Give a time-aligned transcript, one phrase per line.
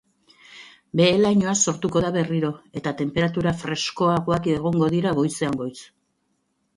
[0.99, 2.49] Behe-lainoa sortuko da berriro,
[2.81, 5.75] eta tenperatura freskoagoak egongo dira goizean goiz.